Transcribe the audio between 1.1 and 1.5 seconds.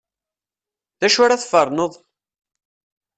ara